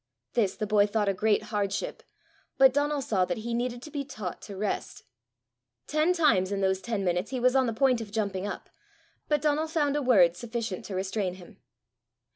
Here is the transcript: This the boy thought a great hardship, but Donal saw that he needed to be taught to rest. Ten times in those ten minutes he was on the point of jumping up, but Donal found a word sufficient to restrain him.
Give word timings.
This 0.33 0.55
the 0.55 0.65
boy 0.65 0.87
thought 0.87 1.09
a 1.09 1.13
great 1.13 1.43
hardship, 1.53 2.01
but 2.57 2.73
Donal 2.73 3.03
saw 3.03 3.23
that 3.25 3.37
he 3.37 3.53
needed 3.53 3.83
to 3.83 3.91
be 3.91 4.03
taught 4.03 4.41
to 4.41 4.57
rest. 4.57 5.03
Ten 5.85 6.11
times 6.11 6.51
in 6.51 6.61
those 6.61 6.81
ten 6.81 7.03
minutes 7.05 7.29
he 7.29 7.39
was 7.39 7.55
on 7.55 7.67
the 7.67 7.71
point 7.71 8.01
of 8.01 8.11
jumping 8.11 8.47
up, 8.47 8.71
but 9.27 9.43
Donal 9.43 9.67
found 9.67 9.95
a 9.95 10.01
word 10.01 10.35
sufficient 10.35 10.85
to 10.85 10.95
restrain 10.95 11.35
him. 11.35 11.57